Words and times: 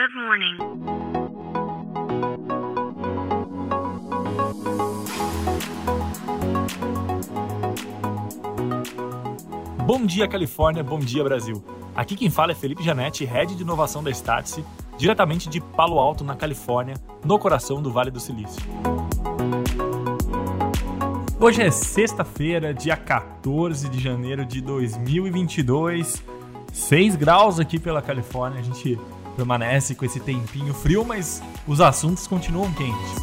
Good 0.00 0.14
morning. 0.14 0.56
Bom 9.84 10.06
dia, 10.06 10.26
Califórnia. 10.26 10.82
Bom 10.82 10.98
dia, 10.98 11.22
Brasil. 11.22 11.62
Aqui 11.94 12.16
quem 12.16 12.30
fala 12.30 12.52
é 12.52 12.54
Felipe 12.54 12.82
Janetti, 12.82 13.26
Head 13.26 13.54
de 13.54 13.62
Inovação 13.62 14.02
da 14.02 14.10
Startse, 14.10 14.64
diretamente 14.96 15.50
de 15.50 15.60
Palo 15.60 15.98
Alto, 15.98 16.24
na 16.24 16.34
Califórnia, 16.34 16.94
no 17.22 17.38
coração 17.38 17.82
do 17.82 17.92
Vale 17.92 18.10
do 18.10 18.20
Silício. 18.20 18.62
Hoje 21.38 21.60
é 21.60 21.70
sexta-feira, 21.70 22.72
dia 22.72 22.96
14 22.96 23.90
de 23.90 24.00
janeiro 24.00 24.46
de 24.46 24.62
2022. 24.62 26.24
6 26.72 27.16
graus 27.16 27.60
aqui 27.60 27.78
pela 27.78 28.00
Califórnia. 28.00 28.60
A 28.60 28.62
gente 28.62 28.98
permanece 29.36 29.94
com 29.94 30.04
esse 30.04 30.20
tempinho 30.20 30.74
frio, 30.74 31.04
mas 31.04 31.42
os 31.66 31.80
assuntos 31.80 32.26
continuam 32.26 32.72
quentes. 32.72 33.16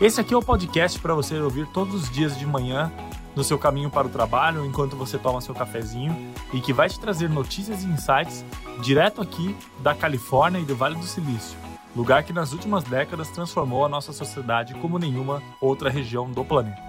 Esse 0.00 0.20
aqui 0.20 0.34
é 0.34 0.36
o 0.36 0.42
podcast 0.42 0.98
para 0.98 1.14
você 1.14 1.38
ouvir 1.38 1.66
todos 1.68 1.94
os 1.94 2.10
dias 2.10 2.36
de 2.36 2.44
manhã 2.44 2.92
no 3.34 3.44
seu 3.44 3.58
caminho 3.58 3.90
para 3.90 4.06
o 4.06 4.10
trabalho, 4.10 4.64
enquanto 4.66 4.96
você 4.96 5.16
toma 5.16 5.40
seu 5.40 5.54
cafezinho 5.54 6.34
e 6.52 6.60
que 6.60 6.72
vai 6.72 6.88
te 6.88 6.98
trazer 6.98 7.30
notícias 7.30 7.82
e 7.82 7.86
insights 7.86 8.44
direto 8.82 9.22
aqui 9.22 9.56
da 9.80 9.94
Califórnia 9.94 10.58
e 10.58 10.64
do 10.64 10.74
Vale 10.74 10.96
do 10.96 11.04
Silício, 11.04 11.56
lugar 11.94 12.24
que 12.24 12.32
nas 12.32 12.52
últimas 12.52 12.84
décadas 12.84 13.28
transformou 13.28 13.84
a 13.84 13.88
nossa 13.88 14.12
sociedade 14.12 14.74
como 14.74 14.98
nenhuma 14.98 15.42
outra 15.60 15.88
região 15.88 16.30
do 16.30 16.44
planeta. 16.44 16.82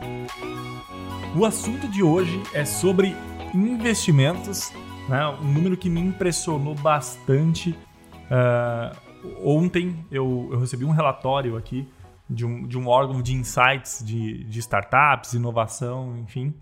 O 1.36 1.45
assunto 1.45 1.88
de 1.88 2.04
hoje 2.04 2.42
é 2.54 2.66
sobre 2.66 3.16
investimentos, 3.54 4.72
né? 5.08 5.28
um 5.42 5.52
número 5.52 5.78
que 5.78 5.90
me 5.90 6.02
impressionou 6.02 6.76
bastante. 6.76 7.76
Uh, 8.30 8.98
ontem 9.44 10.06
eu, 10.12 10.50
eu, 10.52 10.60
recebi 10.60 10.86
um 10.86 10.92
relatório 10.92 11.56
aqui 11.58 11.88
de 12.30 12.45
um, 12.45 12.66
de 12.66 12.78
um 12.78 12.88
órgão 12.88 13.22
de 13.22 13.34
insights 13.34 14.04
de, 14.04 14.44
de 14.45 14.60
startups, 14.60 15.34
inovação, 15.34 16.18
enfim, 16.18 16.54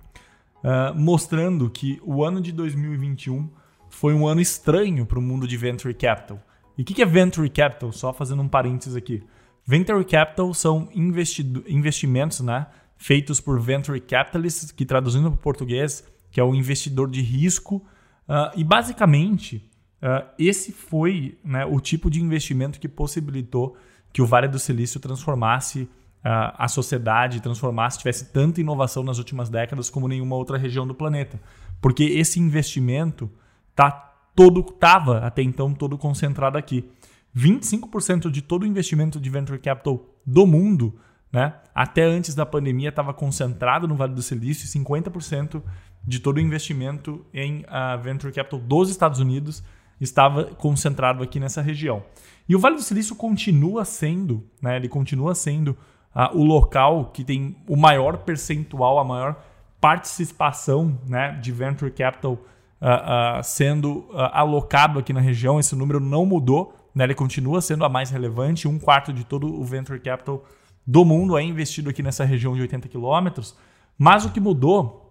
uh, 0.58 0.94
mostrando 0.96 1.70
que 1.70 2.02
o 2.04 2.24
ano 2.24 2.42
de 2.42 2.52
2021 2.52 3.50
foi 3.90 4.14
um 4.14 4.28
ano 4.28 4.42
estranho 4.42 5.06
para 5.06 5.20
o 5.20 5.22
mundo 5.22 5.48
de 5.48 5.58
venture 5.58 5.94
capital. 5.94 6.40
E 6.78 6.82
o 6.82 6.86
que, 6.86 6.94
que 6.94 7.02
é 7.02 7.06
venture 7.06 7.50
capital? 7.50 7.92
Só 7.92 8.14
fazendo 8.14 8.42
um 8.42 8.48
parênteses 8.48 8.96
aqui. 8.96 9.24
Venture 9.66 10.04
capital 10.06 10.54
são 10.54 10.90
investimentos, 10.94 12.40
né? 12.40 12.68
feitos 13.02 13.42
por 13.42 13.60
venture 13.60 14.00
capitalists, 14.00 14.72
que 14.72 14.86
traduzindo 14.86 15.32
para 15.32 15.36
o 15.36 15.42
português, 15.42 16.04
que 16.30 16.40
é 16.40 16.44
o 16.44 16.54
investidor 16.54 17.10
de 17.10 17.20
risco. 17.20 17.84
Uh, 18.32 18.50
e 18.56 18.64
basicamente, 18.64 19.70
uh, 20.02 20.26
esse 20.40 20.72
foi 20.72 21.38
né, 21.44 21.66
o 21.66 21.82
tipo 21.82 22.10
de 22.10 22.22
investimento 22.22 22.80
que 22.80 22.88
possibilitou 22.88 23.76
que 24.14 24.22
o 24.22 24.26
Vale 24.26 24.48
do 24.48 24.58
Silício 24.58 25.02
transformasse 25.02 25.82
uh, 25.82 26.56
a 26.58 26.70
sociedade, 26.70 27.42
transformasse, 27.42 27.98
tivesse 27.98 28.32
tanta 28.32 28.62
inovação 28.62 29.04
nas 29.04 29.18
últimas 29.18 29.50
décadas 29.50 29.90
como 29.90 30.08
nenhuma 30.08 30.38
outra 30.38 30.58
região 30.58 30.88
do 30.88 30.96
planeta. 30.96 31.42
Porque 31.82 32.06
esse 32.06 32.40
investimento 32.40 33.30
tá 33.76 33.92
todo 34.34 34.62
estava 34.62 35.18
até 35.18 35.42
então 35.42 35.74
todo 35.74 35.98
concentrado 35.98 36.58
aqui. 36.58 36.90
25% 37.36 38.32
de 38.32 38.42
todo 38.42 38.64
o 38.64 38.66
investimento 38.66 39.20
de 39.20 39.30
venture 39.30 39.60
capital 39.60 40.06
do 40.26 40.48
mundo 40.48 40.98
né? 41.32 41.54
Até 41.74 42.04
antes 42.04 42.36
da 42.36 42.46
pandemia 42.46 42.90
estava 42.90 43.14
concentrado 43.14 43.88
no 43.88 43.96
Vale 43.96 44.14
do 44.14 44.22
Silício 44.22 44.68
50% 44.68 45.62
de 46.04 46.20
todo 46.20 46.38
o 46.38 46.40
investimento 46.40 47.26
em 47.34 47.62
uh, 47.62 48.02
venture 48.02 48.34
capital 48.34 48.60
dos 48.60 48.90
Estados 48.90 49.20
Unidos 49.20 49.64
estava 50.00 50.46
concentrado 50.46 51.24
aqui 51.24 51.40
nessa 51.40 51.62
região. 51.62 52.04
E 52.50 52.56
o 52.56 52.60
Vale 52.60 52.76
do 52.76 52.82
Silício 52.82 53.16
continua 53.16 53.86
sendo, 53.86 54.44
né, 54.62 54.76
ele 54.76 54.90
continua 54.90 55.36
sendo 55.36 55.78
uh, 56.16 56.36
o 56.36 56.44
local 56.44 57.12
que 57.14 57.24
tem 57.24 57.56
o 57.68 57.78
maior 57.78 58.18
percentual, 58.18 58.98
a 58.98 59.04
maior 59.04 59.44
participação 59.80 61.00
né, 61.08 61.38
de 61.42 61.52
venture 61.52 61.92
capital 61.92 62.34
uh, 62.34 63.44
sendo 63.44 64.08
alocado 64.32 65.00
aqui 65.00 65.14
na 65.14 65.22
região. 65.22 65.60
Esse 65.60 65.76
número 65.76 66.00
não 66.00 66.26
mudou, 66.26 66.74
né, 66.96 67.04
ele 67.04 67.16
continua 67.16 67.62
sendo 67.62 67.86
a 67.86 67.90
mais 67.90 68.10
relevante, 68.10 68.68
um 68.68 68.80
quarto 68.80 69.14
de 69.14 69.24
todo 69.24 69.48
o 69.48 69.64
venture 69.64 70.00
capital 70.00 70.44
do 70.86 71.06
mundo 71.06 71.38
é 71.38 71.44
investido 71.44 71.90
aqui 71.90 72.02
nessa 72.02 72.26
região 72.26 72.56
de 72.56 72.62
80 72.62 72.88
quilômetros, 72.90 73.56
mas 73.98 74.26
o 74.26 74.32
que 74.32 74.40
mudou 74.40 75.11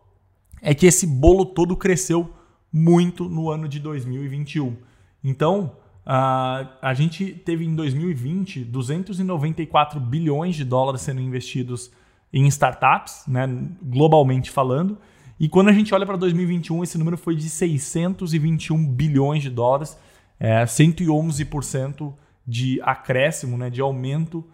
é 0.63 0.75
que 0.75 0.87
esse 0.87 1.07
bolo 1.07 1.45
todo 1.45 1.77
cresceu 1.77 2.35
muito 2.73 3.29
no 3.29 3.51
ano 3.51 3.69
de 3.69 3.79
2021. 3.81 4.77
Então, 5.23 5.77
a, 6.05 6.67
a 6.81 6.95
gente 6.95 7.33
teve 7.33 7.65
em 7.65 7.75
2020 7.75 8.65
294 8.65 10.01
bilhões 10.01 10.57
de 10.57 10.65
dólares 10.65 11.03
sendo 11.03 11.21
investidos 11.21 11.91
em 12.33 12.47
startups, 12.47 13.25
né, 13.27 13.47
globalmente 13.83 14.51
falando. 14.51 14.99
E 15.39 15.49
quando 15.49 15.69
a 15.69 15.73
gente 15.73 15.95
olha 15.95 16.07
para 16.07 16.17
2021, 16.17 16.83
esse 16.83 16.99
número 16.99 17.17
foi 17.17 17.35
de 17.35 17.49
621 17.49 18.87
bilhões 18.87 19.43
de 19.43 19.51
dólares, 19.51 19.99
é, 20.39 20.65
111% 20.65 22.13
de 22.47 22.81
acréscimo, 22.83 23.57
né, 23.57 23.71
de 23.71 23.81
aumento 23.81 24.45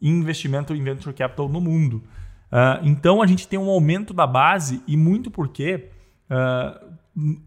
investimento 0.00 0.74
em 0.74 0.82
venture 0.82 1.14
capital 1.14 1.48
no 1.48 1.60
mundo. 1.60 2.02
Uh, 2.52 2.84
então 2.84 3.20
a 3.20 3.26
gente 3.26 3.48
tem 3.48 3.58
um 3.58 3.68
aumento 3.68 4.14
da 4.14 4.26
base 4.26 4.82
e 4.86 4.96
muito 4.96 5.30
porque 5.30 5.88
uh, 6.30 6.94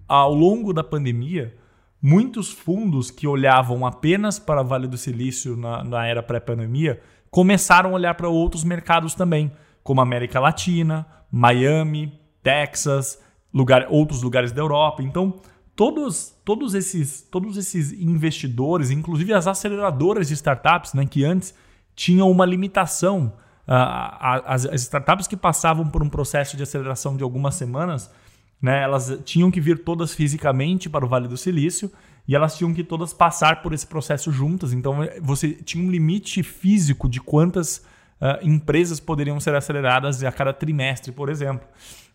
ao 0.08 0.34
longo 0.34 0.74
da 0.74 0.84
pandemia 0.84 1.56
muitos 2.02 2.52
fundos 2.52 3.10
que 3.10 3.28
olhavam 3.28 3.86
apenas 3.86 4.38
para 4.38 4.64
Vale 4.64 4.88
do 4.88 4.98
Silício 4.98 5.56
na, 5.56 5.84
na 5.84 6.06
era 6.06 6.22
pré-pandemia 6.22 7.02
começaram 7.30 7.92
a 7.92 7.94
olhar 7.94 8.16
para 8.16 8.30
outros 8.30 8.64
mercados 8.64 9.14
também, 9.14 9.52
como 9.84 10.02
América 10.02 10.40
Latina, 10.40 11.06
Miami, 11.32 12.14
Texas, 12.42 13.22
lugar, 13.54 13.88
outros 13.90 14.22
lugares 14.22 14.52
da 14.52 14.62
Europa. 14.62 15.04
Então 15.04 15.42
todos, 15.78 16.36
todos, 16.44 16.74
esses, 16.74 17.22
todos 17.22 17.56
esses 17.56 17.94
investidores, 17.94 18.90
inclusive 18.90 19.32
as 19.32 19.46
aceleradoras 19.48 20.28
de 20.28 20.34
startups, 20.34 20.94
né, 20.94 21.06
que 21.06 21.24
antes 21.24 21.54
tinham 21.96 22.30
uma 22.30 22.46
limitação. 22.46 23.34
Uh, 23.68 24.40
as, 24.46 24.66
as, 24.66 24.82
startups 24.84 25.28
que 25.28 25.36
passavam 25.36 25.86
por 25.86 26.02
um 26.02 26.08
processo 26.08 26.56
de 26.56 26.64
aceleração 26.64 27.18
de 27.18 27.24
algumas 27.24 27.56
semanas, 27.56 28.10
né, 28.62 28.82
elas 28.82 29.20
tinham 29.26 29.52
que 29.52 29.60
vir 29.60 29.84
todas 29.84 30.14
fisicamente 30.14 30.90
para 30.90 31.06
o 31.06 31.08
Vale 31.08 31.28
do 31.28 31.36
Silício 31.36 31.92
e 32.26 32.34
elas 32.34 32.58
tinham 32.58 32.74
que 32.74 32.84
todas 32.84 33.14
passar 33.14 33.62
por 33.62 33.74
esse 33.74 33.86
processo 33.86 34.32
juntas. 34.32 34.72
Então 34.72 35.00
você 35.22 35.50
tinha 35.50 35.84
um 35.84 35.92
limite 35.92 36.42
físico 36.44 37.10
de 37.10 37.20
quantas 37.20 37.86
uh, 38.22 38.40
empresas 38.42 39.00
poderiam 39.00 39.40
ser 39.40 39.54
aceleradas 39.54 40.24
a 40.24 40.32
cada 40.32 40.54
trimestre, 40.54 41.12
por 41.12 41.30
exemplo. 41.30 41.68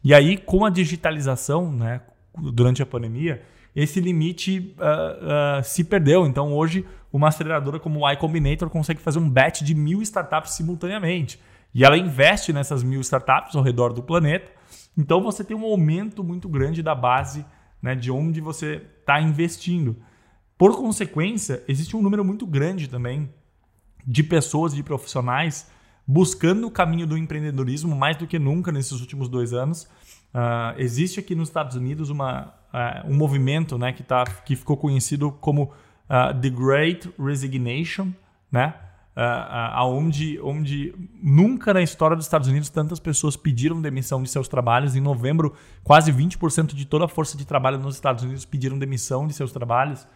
E 0.03 0.13
aí, 0.13 0.37
com 0.37 0.65
a 0.65 0.71
digitalização, 0.71 1.71
né, 1.71 2.01
durante 2.37 2.83
a 2.83 2.87
pandemia, 2.87 3.43
esse 3.75 4.01
limite 4.01 4.75
uh, 4.79 5.61
uh, 5.61 5.65
se 5.65 5.85
perdeu. 5.85 6.27
Então, 6.27 6.53
hoje, 6.53 6.87
uma 7.13 7.29
aceleradora 7.29 7.81
como 7.81 8.01
o 8.01 8.11
Y 8.11 8.17
Combinator 8.17 8.69
consegue 8.69 9.01
fazer 9.01 9.19
um 9.19 9.29
batch 9.29 9.63
de 9.63 9.75
mil 9.75 10.03
startups 10.03 10.53
simultaneamente. 10.53 11.41
E 11.75 11.85
ela 11.85 11.97
investe 11.97 12.53
nessas 12.53 12.83
mil 12.83 13.01
startups 13.01 13.57
ao 13.57 13.63
redor 13.63 13.93
do 13.93 14.03
planeta. 14.03 14.51
Então, 14.97 15.23
você 15.23 15.43
tem 15.43 15.57
um 15.57 15.65
aumento 15.65 16.23
muito 16.23 16.49
grande 16.49 16.83
da 16.83 16.95
base 16.95 17.45
né, 17.81 17.95
de 17.95 18.11
onde 18.11 18.41
você 18.41 18.83
está 19.01 19.21
investindo. 19.21 19.97
Por 20.57 20.77
consequência, 20.77 21.63
existe 21.67 21.97
um 21.97 22.03
número 22.03 22.25
muito 22.25 22.47
grande 22.47 22.89
também 22.89 23.33
de 24.07 24.23
pessoas, 24.23 24.75
de 24.75 24.83
profissionais, 24.83 25.71
buscando 26.07 26.67
o 26.67 26.71
caminho 26.71 27.07
do 27.07 27.17
empreendedorismo 27.17 27.95
mais 27.95 28.17
do 28.17 28.27
que 28.27 28.39
nunca 28.39 28.73
nesses 28.73 29.01
últimos 29.01 29.29
dois 29.29 29.53
anos. 29.53 29.89
Uh, 30.35 30.79
existe 30.79 31.21
aqui 31.21 31.35
nos 31.35 31.49
Estados 31.49 31.77
Unidos 31.77 32.11
uma, 32.11 32.55
uh, 32.73 33.11
um 33.11 33.15
movimento 33.15 33.79
né, 33.79 33.93
que, 33.93 34.03
tá, 34.03 34.25
que 34.25 34.57
ficou 34.57 34.77
conhecido 34.77 35.31
como 35.31 35.65
uh, 35.65 36.41
The 36.41 36.51
Great 36.51 37.13
Resignation, 37.19 38.13
né? 38.51 38.75
Uh, 39.15 39.85
onde, 39.85 40.41
onde 40.41 40.95
nunca 41.23 41.75
na 41.75 41.83
história 41.83 42.17
dos 42.17 42.25
Estados 42.25 42.49
Unidos 42.49 42.71
tantas 42.71 42.99
pessoas 42.99 43.37
pediram 43.37 43.79
demissão 43.79 44.23
de 44.23 44.31
seus 44.31 44.49
trabalhos. 44.49 44.97
Em 44.97 45.03
novembro, 45.03 45.55
quase 45.85 46.11
20% 46.11 46.75
de 46.75 46.87
toda 46.87 47.05
a 47.05 47.09
força 47.09 47.37
de 47.37 47.45
trabalho 47.45 47.79
nos 47.79 47.95
Estados 47.95 48.25
Unidos 48.25 48.47
pediram 48.47 48.79
demissão 48.79 49.27
de 49.27 49.35
seus 49.35 49.53
trabalhos. 49.53 50.09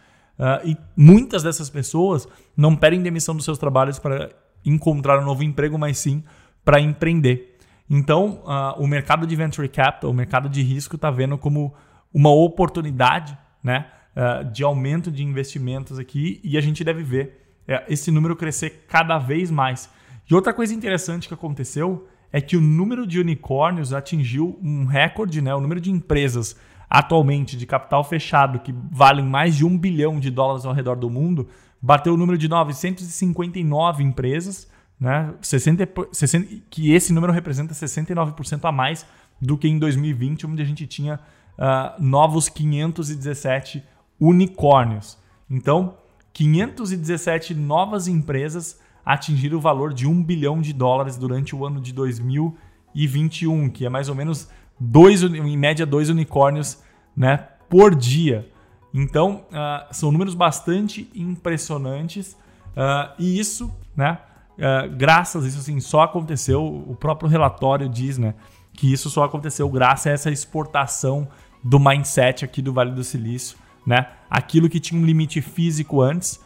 E 0.65 0.75
muitas 0.95 1.43
dessas 1.43 1.69
pessoas 1.69 2.27
não 2.55 2.75
pedem 2.75 3.03
demissão 3.03 3.35
dos 3.35 3.45
seus 3.45 3.59
trabalhos 3.59 3.99
para 3.99 4.31
encontrar 4.69 5.19
um 5.19 5.25
novo 5.25 5.43
emprego, 5.43 5.77
mas 5.77 5.97
sim 5.97 6.23
para 6.63 6.79
empreender. 6.79 7.57
Então, 7.89 8.43
uh, 8.43 8.81
o 8.81 8.85
mercado 8.85 9.25
de 9.25 9.35
venture 9.35 9.69
capital, 9.69 10.11
o 10.11 10.13
mercado 10.13 10.49
de 10.49 10.61
risco, 10.61 10.97
está 10.97 11.09
vendo 11.09 11.37
como 11.37 11.73
uma 12.13 12.29
oportunidade 12.29 13.37
né, 13.63 13.87
uh, 14.15 14.51
de 14.51 14.63
aumento 14.63 15.09
de 15.09 15.23
investimentos 15.23 15.97
aqui 15.97 16.41
e 16.43 16.57
a 16.57 16.61
gente 16.61 16.83
deve 16.83 17.03
ver 17.03 17.55
uh, 17.69 17.83
esse 17.87 18.11
número 18.11 18.35
crescer 18.35 18.85
cada 18.89 19.17
vez 19.17 19.49
mais. 19.49 19.89
E 20.29 20.35
outra 20.35 20.53
coisa 20.53 20.73
interessante 20.73 21.27
que 21.27 21.33
aconteceu 21.33 22.05
é 22.31 22.41
que 22.41 22.57
o 22.57 22.61
número 22.61 23.07
de 23.07 23.19
unicórnios 23.19 23.93
atingiu 23.93 24.59
um 24.61 24.85
recorde, 24.85 25.41
né, 25.41 25.55
o 25.55 25.61
número 25.61 25.79
de 25.79 25.89
empresas 25.89 26.57
atualmente 26.89 27.57
de 27.57 27.65
capital 27.65 28.03
fechado, 28.03 28.59
que 28.59 28.73
valem 28.91 29.25
mais 29.25 29.55
de 29.55 29.65
um 29.65 29.77
bilhão 29.77 30.19
de 30.19 30.29
dólares 30.29 30.65
ao 30.65 30.73
redor 30.73 30.95
do 30.95 31.09
mundo, 31.09 31.47
bateu 31.81 32.13
o 32.13 32.17
número 32.17 32.37
de 32.37 32.47
959 32.47 34.03
empresas, 34.03 34.67
né? 34.99 35.33
60, 35.41 35.87
60, 36.11 36.63
que 36.69 36.91
esse 36.93 37.13
número 37.13 37.31
representa 37.31 37.73
69% 37.73 38.67
a 38.67 38.71
mais 38.71 39.05
do 39.39 39.57
que 39.57 39.67
em 39.67 39.77
2020, 39.77 40.47
onde 40.47 40.61
a 40.61 40.65
gente 40.65 40.87
tinha 40.87 41.19
uh, 41.57 42.01
novos 42.01 42.49
517 42.49 43.83
unicórnios. 44.19 45.17
Então, 45.49 45.95
517 46.33 47.53
novas 47.53 48.07
empresas 48.07 48.79
atingiram 49.05 49.57
o 49.57 49.61
valor 49.61 49.93
de 49.93 50.07
1 50.07 50.23
bilhão 50.23 50.61
de 50.61 50.73
dólares 50.73 51.17
durante 51.17 51.55
o 51.55 51.65
ano 51.65 51.79
de 51.79 51.93
2021, 51.93 53.69
que 53.69 53.85
é 53.85 53.89
mais 53.89 54.09
ou 54.09 54.15
menos 54.15 54.49
dois, 54.79 55.23
em 55.23 55.57
média 55.57 55.85
dois 55.85 56.09
unicórnios 56.09 56.81
né, 57.15 57.37
por 57.69 57.95
dia. 57.95 58.49
Então, 58.93 59.45
uh, 59.51 59.93
são 59.93 60.11
números 60.11 60.33
bastante 60.33 61.09
impressionantes 61.13 62.33
uh, 62.75 63.13
e 63.19 63.39
isso, 63.39 63.71
né, 63.95 64.19
uh, 64.57 64.95
graças 64.95 65.43
a 65.43 65.47
isso, 65.47 65.59
assim, 65.59 65.79
só 65.79 66.01
aconteceu, 66.01 66.63
o 66.65 66.95
próprio 66.95 67.29
relatório 67.29 67.89
diz 67.89 68.17
né, 68.17 68.33
que 68.73 68.91
isso 68.91 69.09
só 69.09 69.23
aconteceu 69.23 69.69
graças 69.69 70.07
a 70.07 70.11
essa 70.11 70.31
exportação 70.31 71.27
do 71.63 71.79
mindset 71.79 72.45
aqui 72.45 72.61
do 72.61 72.71
Vale 72.73 72.91
do 72.91 73.03
Silício. 73.03 73.57
Né? 73.85 74.07
Aquilo 74.29 74.69
que 74.69 74.79
tinha 74.79 74.99
um 74.99 75.05
limite 75.05 75.41
físico 75.41 76.01
antes 76.01 76.39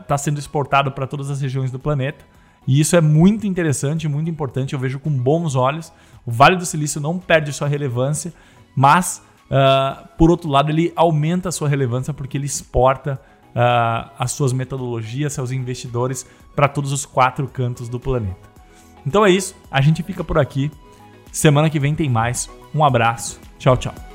está 0.00 0.18
sendo 0.18 0.38
exportado 0.38 0.90
para 0.90 1.06
todas 1.06 1.30
as 1.30 1.40
regiões 1.40 1.70
do 1.70 1.78
planeta. 1.78 2.24
E 2.66 2.80
isso 2.80 2.96
é 2.96 3.00
muito 3.00 3.46
interessante, 3.46 4.08
muito 4.08 4.30
importante. 4.30 4.72
Eu 4.72 4.78
vejo 4.78 4.98
com 4.98 5.10
bons 5.10 5.54
olhos. 5.54 5.92
O 6.24 6.30
Vale 6.30 6.56
do 6.56 6.66
Silício 6.66 7.00
não 7.00 7.18
perde 7.18 7.52
sua 7.52 7.68
relevância, 7.68 8.32
mas 8.74 9.22
Uh, 9.50 10.08
por 10.16 10.30
outro 10.30 10.48
lado, 10.48 10.70
ele 10.70 10.92
aumenta 10.96 11.48
a 11.48 11.52
sua 11.52 11.68
relevância 11.68 12.14
porque 12.14 12.36
ele 12.38 12.46
exporta 12.46 13.20
uh, 13.48 14.10
as 14.18 14.32
suas 14.32 14.52
metodologias, 14.52 15.32
seus 15.32 15.50
investidores 15.50 16.26
para 16.54 16.68
todos 16.68 16.92
os 16.92 17.04
quatro 17.04 17.46
cantos 17.46 17.88
do 17.88 18.00
planeta. 18.00 18.50
Então 19.06 19.24
é 19.26 19.30
isso, 19.30 19.54
a 19.70 19.80
gente 19.80 20.02
fica 20.02 20.22
por 20.22 20.38
aqui. 20.38 20.70
Semana 21.30 21.70
que 21.70 21.80
vem 21.80 21.94
tem 21.94 22.08
mais. 22.08 22.48
Um 22.74 22.84
abraço, 22.84 23.40
tchau, 23.58 23.76
tchau. 23.76 24.11